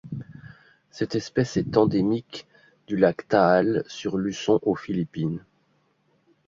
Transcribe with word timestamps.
Cette 0.89 1.13
espèce 1.13 1.57
est 1.57 1.77
endémique 1.77 2.47
du 2.87 2.97
lac 2.97 3.27
Taal 3.27 3.83
sur 3.87 4.17
Luçon 4.17 4.57
aux 4.63 4.73
Philippines. 4.73 5.45